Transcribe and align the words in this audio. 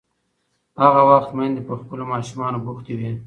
هغه 0.83 1.01
وخت 1.09 1.29
میندې 1.37 1.61
په 1.67 1.73
خپلو 1.81 2.03
ماشومانو 2.13 2.57
بوختې 2.65 2.93
وې. 2.99 3.11